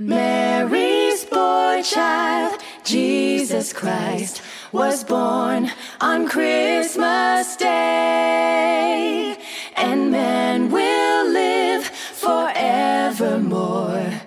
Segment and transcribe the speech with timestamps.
[0.00, 9.36] Mary's boy child, Jesus Christ, was born on Christmas Day.
[9.74, 14.20] And man will live forevermore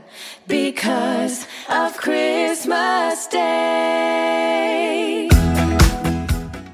[0.48, 5.30] because of Christmas Day.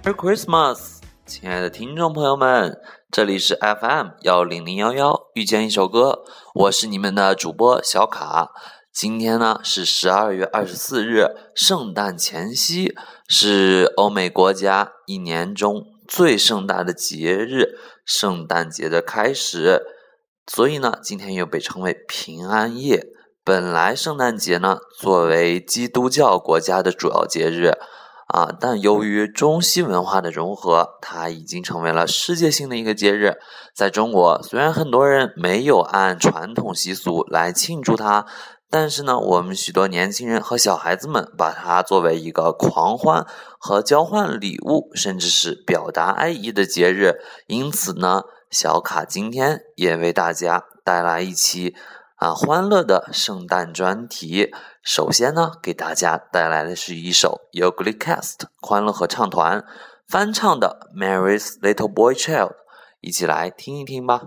[0.04, 2.78] Merry Christmas，亲爱的听众朋友们，
[3.12, 6.24] 这里是 FM 幺零零幺幺，遇见一首歌，
[6.54, 8.52] 我是你们的主播小卡。
[8.93, 12.93] 今天呢是十二月二十四日，圣诞前夕，
[13.29, 19.81] 是欧美国家一年中最盛大的节日——圣诞节的开始。
[20.49, 23.07] 所以呢，今天又被称为平安夜。
[23.45, 27.75] 本来圣诞节呢，作为基督教国家的主要节日。
[28.27, 33.39] 啊，但由于中西文化的融合，它已经成为了世界性的一个节日。
[33.75, 38.27] 在中国，虽然很多人没有按传统习俗来庆祝它，
[38.73, 43.27] 但是呢，我们许多年轻人和小孩子们把它作为一个狂欢
[43.59, 47.17] 和交换礼物，甚至是表达爱意的节日。
[47.49, 51.75] 因此呢，小卡今天也为大家带来一期
[52.15, 54.53] 啊欢乐的圣诞专题。
[54.85, 59.65] 首先呢，给大家带来的是一首由 Gleecast 欢乐合唱团
[60.07, 62.49] 翻唱的《Mary's Little Boy Child》，
[63.01, 64.23] 一起来听一听吧。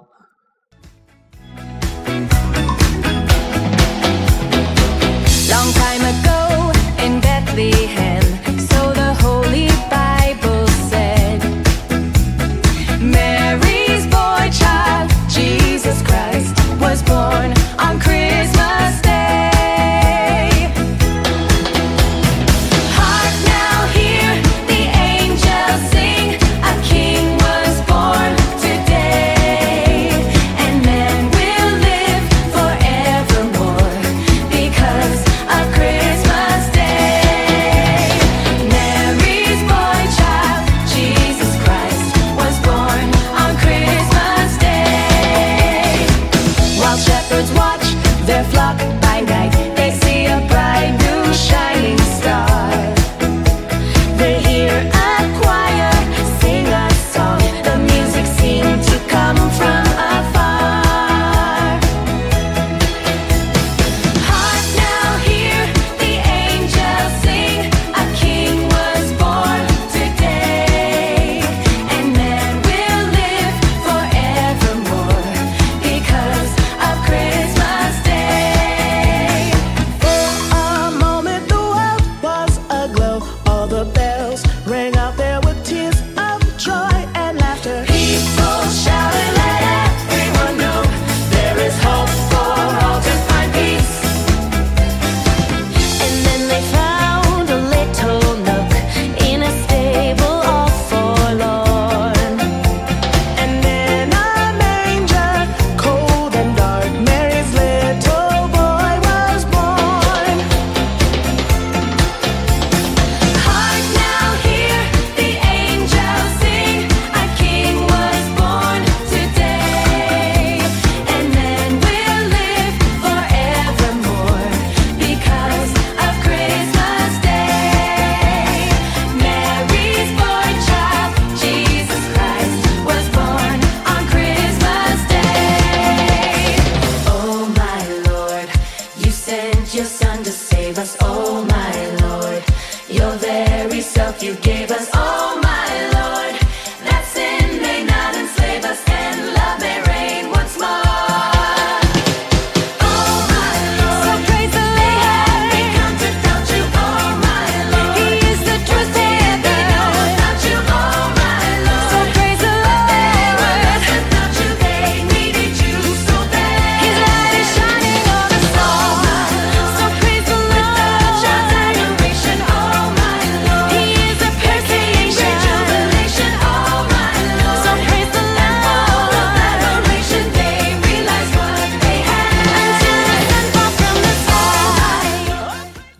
[144.23, 144.89] You gave us.
[144.93, 145.22] Oh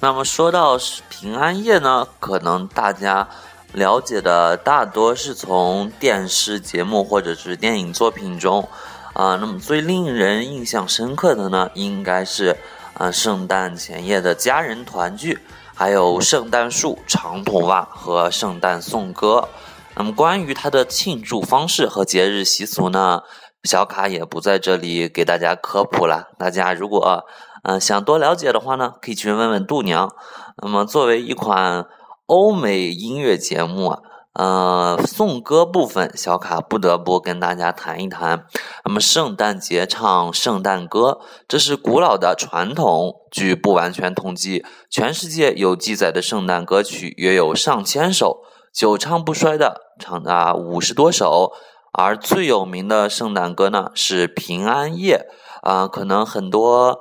[0.03, 0.77] 那么说到
[1.07, 3.25] 平安夜呢，可能大家
[3.71, 8.67] 了解的大多是从电视节目或者是电影作品中，
[9.13, 12.57] 啊、那么最令人印象深刻的呢，应该是
[12.95, 15.39] 啊、圣诞前夜的家人团聚，
[15.73, 19.47] 还有圣诞树、长筒袜和圣诞颂歌。
[19.95, 23.21] 那么关于它的庆祝方式和节日习俗呢，
[23.63, 26.27] 小卡也不在这里给大家科普了。
[26.37, 27.23] 大家如果
[27.63, 30.09] 呃，想多了解的话呢，可以去问问度娘。
[30.61, 31.85] 那么，作为一款
[32.25, 33.99] 欧美音乐节目啊，
[34.33, 38.45] 呃，颂歌部分，小卡不得不跟大家谈一谈。
[38.83, 43.15] 那么，圣诞节唱圣诞歌，这是古老的传统。
[43.31, 48.41] 据不完全统计，全世界有记载的圣诞歌曲约有上千首，
[48.73, 51.53] 久唱不衰的长达五十多首。
[51.93, 55.27] 而最有名的圣诞歌呢，是《平安夜》
[55.69, 56.99] 啊、可能很多，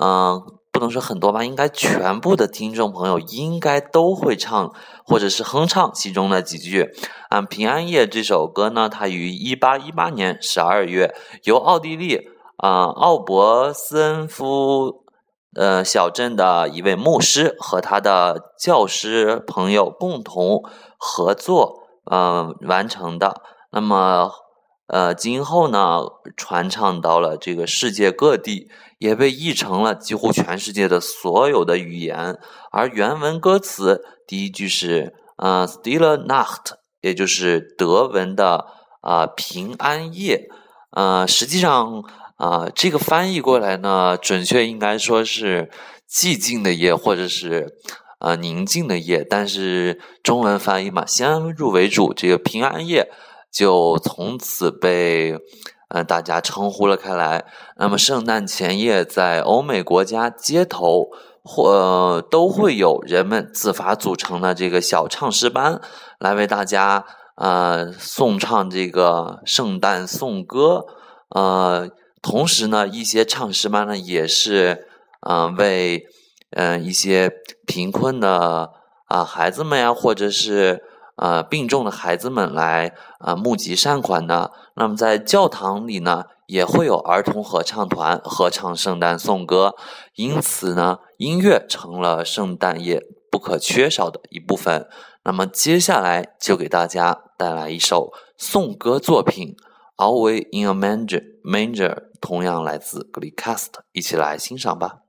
[0.00, 0.42] 嗯、
[0.72, 4.72] 不能说很多吧，应该全部的听众朋友应该都会唱
[5.04, 6.90] 或者是哼唱其中的几句。
[7.30, 11.14] 啊，《平安夜》这首歌呢，它于一八一八年十二月
[11.44, 15.04] 由奥地利啊、奥伯森夫
[15.56, 20.62] 呃小镇的一位牧师和他的教师朋友共同
[20.98, 23.42] 合作呃完成的。
[23.70, 24.30] 那么
[24.88, 26.00] 呃，今后呢，
[26.36, 32.38] 传唱到了这个世界各地，也被译成了几乎全世界的所有的语言。
[32.72, 38.64] 而原文歌词第一句是呃 “Stille Nacht”，也就是德文的
[39.02, 40.48] 啊、平安夜。
[40.90, 42.02] 呃，实际上
[42.36, 45.70] 啊、这个翻译过来呢，准确应该说是
[46.10, 47.74] 寂静的夜，或者是
[48.20, 49.22] 呃宁静的夜。
[49.28, 53.10] 但是中文翻译嘛，先入为主，这个平安夜
[53.58, 55.36] 就从此被
[55.88, 57.44] 呃大家称呼了开来。
[57.76, 61.08] 那么圣诞前夜，在欧美国家街头
[61.42, 65.80] 或、呃都会有人们自发组成的这个小唱诗班，
[66.20, 70.86] 来为大家呃颂唱这个圣诞颂歌。
[71.30, 71.88] 呃，
[72.22, 74.86] 同时呢，一些唱诗班呢也是
[75.22, 76.06] 呃为
[76.50, 77.32] 嗯、呃一些
[77.66, 78.70] 贫困的
[79.06, 80.84] 啊、孩子们呀，或者是
[81.18, 84.52] 呃病重的孩子们来啊、募集善款的。
[84.74, 89.74] 那么在教堂里呢，也会有儿童合唱团合唱圣诞颂歌，
[90.14, 94.88] 因此呢，音乐成了圣诞夜不可缺少的一部分。
[95.24, 99.54] 那么接下来就给大家带来一首颂歌作品
[100.02, 105.07] 《Always in a Manger》，Manger 同样来自 Glee Cast，，一起来欣赏吧。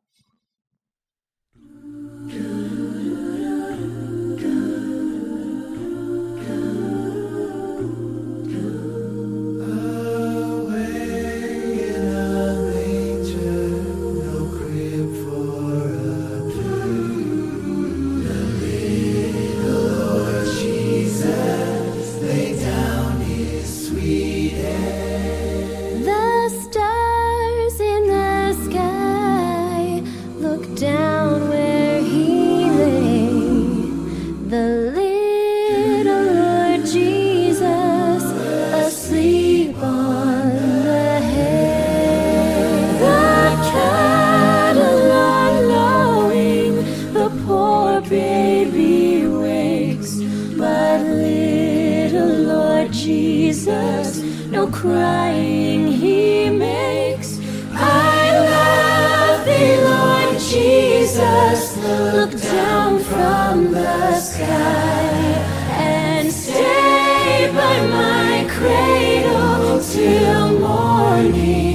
[64.19, 65.09] Sky
[65.71, 71.68] and stay by my cradle till morning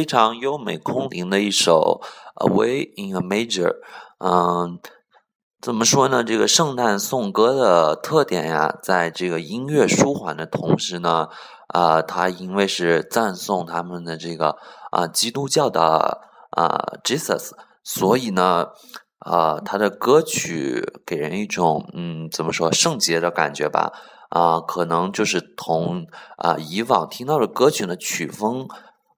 [0.00, 2.00] 非常优美空灵的一首
[2.48, 3.68] 《Away in a Major》。
[4.18, 4.78] 嗯，
[5.60, 6.24] 怎么说呢？
[6.24, 11.28] 这个圣诞颂歌的特点呀，在这个音乐舒缓的同时呢，
[11.68, 14.56] 啊、它因为是赞颂他们的这个
[14.90, 17.50] 啊、基督教的啊、Jesus，
[17.84, 18.68] 所以呢，
[19.18, 23.92] 啊、他的歌曲给人一种嗯，怎么说圣洁的感觉吧。
[24.30, 26.06] 啊、可能就是同
[26.38, 28.68] 啊、以往听到的歌曲的曲风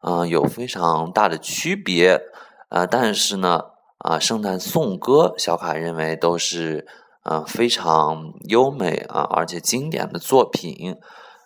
[0.03, 2.21] 啊、有非常大的区别，
[2.69, 3.61] 啊，但是呢，
[3.99, 6.87] 啊，圣诞颂歌，小卡认为都是
[7.23, 10.97] 啊非常优美啊，而且经典的作品。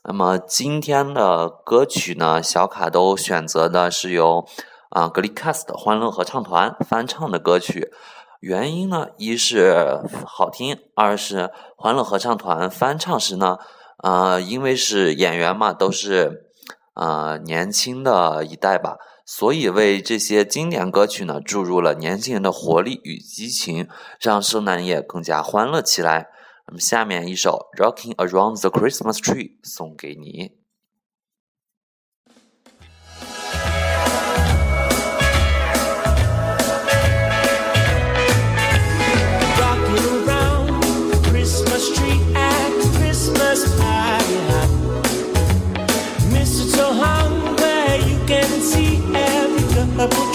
[0.03, 4.47] 那么今天的歌曲呢，小卡都选择的是由
[4.89, 7.93] 啊格里卡斯的欢乐合唱团翻唱的歌曲，
[8.41, 13.59] 原因呢，一是好听，二是欢乐合唱团翻唱时呢，
[14.03, 16.46] 呃，因为是演员嘛，都是
[16.97, 23.88] 呃年轻的一代吧，所以为这些经典歌曲呢注入了年轻人的活力与激情，
[24.21, 26.29] 让圣诞夜更加欢乐起来。
[26.67, 30.56] 那么下面一首《Rocking Around the Christmas Tree》送给你。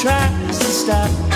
[0.02, 1.31] Tries to stop.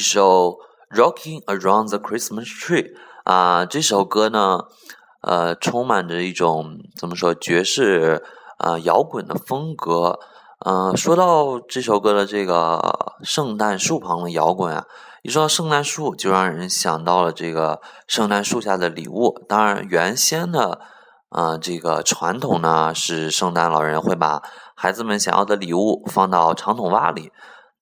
[0.00, 0.56] 一首
[0.96, 2.84] 《Rocking Around the Christmas Tree》
[3.24, 4.60] 啊、这首歌呢，
[5.20, 8.24] 呃，充满着一种怎么说爵士
[8.56, 10.18] 啊、摇滚的风格。
[10.64, 14.86] 嗯、说到这首歌的这个圣诞树旁的摇滚啊，
[15.22, 19.44] 一说到圣诞树，就让人想到了这个圣诞树下的礼物。
[19.46, 20.80] 当然，原先的
[21.28, 24.42] 啊、这个传统呢是圣诞老人会把
[24.74, 27.30] 孩子们想要的礼物放到长筒袜里。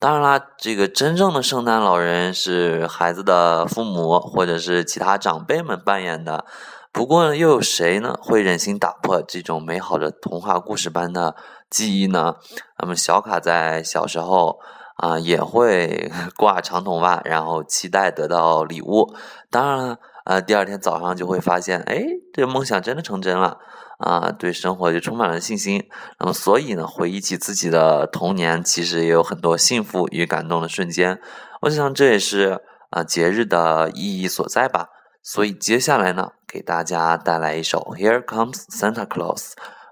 [0.01, 6.45] 当然啦，这个真正的圣诞老人是孩子的父母或者是其他长辈们扮演的。
[6.93, 11.35] 不过，又有谁呢会忍心打破这种美好的童话故事般的
[11.69, 12.37] 记忆呢？
[12.81, 14.61] 那么小卡在小时候
[14.99, 19.13] 啊、也会 挂长筒袜，然后期待得到礼物。
[19.51, 23.59] 当然了，呃，第二天早上就会发现，哎，这个梦想真的成真了。
[23.99, 25.89] 啊，对生活就充满了信心。
[26.19, 31.21] 那么，所以呢，回忆起自己的童年，其实也有很多幸福与感动的瞬间。
[31.63, 34.89] 我想这也是啊节日的意义所在吧。
[35.23, 39.37] 所以接下来呢，给大家带来一首《Here Comes Santa Claus》，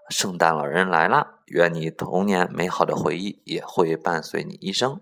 [0.09, 1.35] 圣诞老人来啦！
[1.47, 5.01] 愿你童年美好的回忆也会伴随你一生。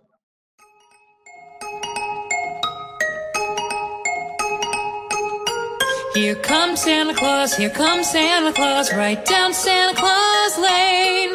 [6.15, 11.35] Here comes Santa Claus, here comes Santa Claus, right down Santa Claus Lane.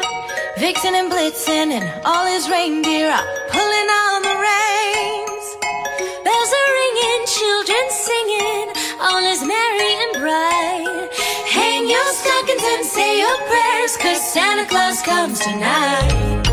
[0.58, 5.46] Vixen and Blitzen and all his reindeer are pulling on the reins.
[6.24, 8.68] Bells are ringing, children singing,
[9.02, 11.08] all is merry and bright.
[11.44, 16.49] Hang your stockings and say your prayers, cause Santa Claus comes tonight.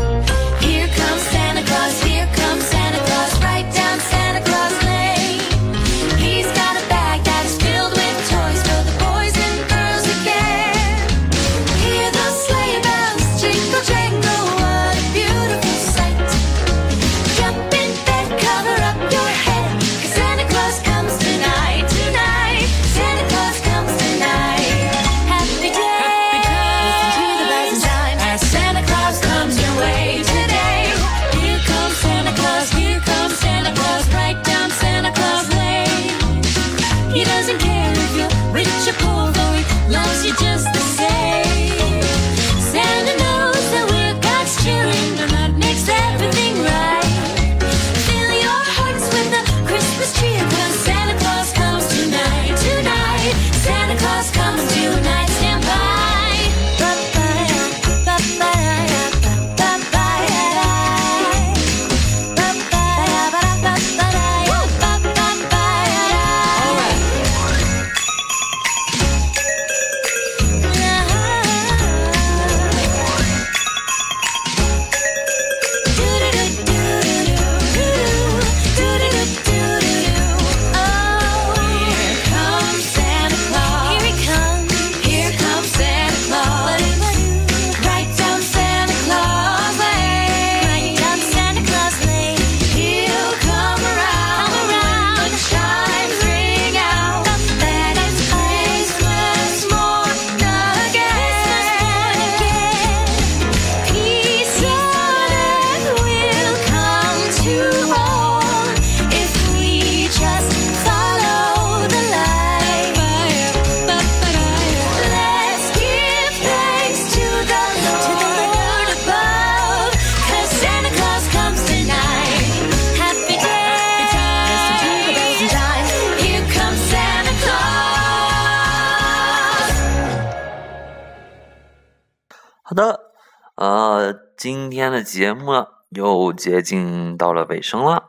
[134.38, 138.04] 今天的节目又接近到了尾声了。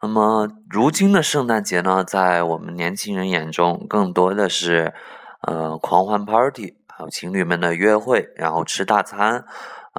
[0.00, 4.94] 那么，如今的圣诞节呢，在我们年轻人眼中，更多的是
[5.42, 9.44] 呃狂欢 party，还有情侣们的约会，然后吃大餐。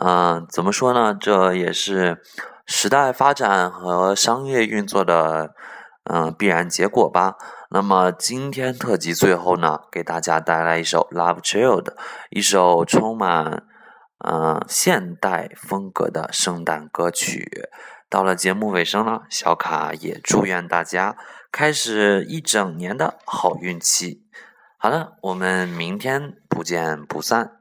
[0.01, 1.13] 嗯、怎么说呢？
[1.13, 2.19] 这也是
[2.65, 5.53] 时代发展和商业运作的
[6.05, 7.35] 嗯、必然结果吧。
[7.69, 11.83] 那么今天特辑最后呢，给大家带来一首《Love Child》，
[12.31, 13.63] 一首充满
[14.27, 17.69] 嗯、现代风格的圣诞歌曲。
[18.09, 21.15] 到了节目尾声了，小卡也祝愿大家
[21.51, 24.23] 开始一整年的好运气。
[24.77, 27.51] 好了，我们明天不见不散。